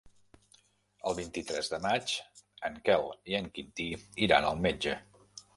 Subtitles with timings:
[1.11, 2.15] El vint-i-tres de maig
[2.71, 3.05] en Quel
[3.35, 3.91] i en Quintí
[4.29, 4.99] iran al metge.